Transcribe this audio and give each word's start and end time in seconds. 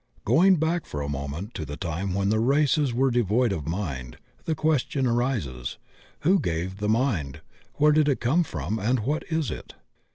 Going 0.25 0.55
back 0.55 0.87
for 0.87 0.99
a 1.03 1.07
moment 1.07 1.53
to 1.53 1.63
the 1.63 1.77
time 1.77 2.15
when 2.15 2.29
the 2.29 2.39
races 2.39 2.91
were 2.91 3.11
devoid 3.11 3.51
of 3.51 3.67
mind, 3.67 4.17
the 4.45 4.55
ques 4.55 4.83
tion 4.89 5.05
arises, 5.05 5.77
"who 6.21 6.39
gave 6.39 6.77
the 6.77 6.89
mind, 6.89 7.41
where 7.75 7.91
did 7.91 8.09
it 8.09 8.19
come 8.19 8.43
from, 8.43 8.79
and 8.79 9.01
what 9.01 9.21
is 9.29 9.51
it?" 9.51 9.75